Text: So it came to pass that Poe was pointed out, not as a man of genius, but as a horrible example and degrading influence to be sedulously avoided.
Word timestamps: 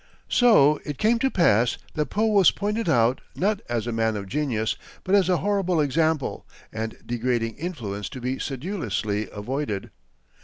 So 0.29 0.79
it 0.83 0.97
came 0.97 1.19
to 1.19 1.29
pass 1.29 1.77
that 1.93 2.07
Poe 2.07 2.25
was 2.25 2.49
pointed 2.49 2.89
out, 2.89 3.21
not 3.35 3.61
as 3.69 3.85
a 3.85 3.91
man 3.91 4.15
of 4.17 4.25
genius, 4.27 4.75
but 5.03 5.13
as 5.13 5.29
a 5.29 5.37
horrible 5.37 5.79
example 5.79 6.43
and 6.73 6.97
degrading 7.05 7.57
influence 7.57 8.09
to 8.09 8.19
be 8.19 8.39
sedulously 8.39 9.29
avoided. 9.31 9.91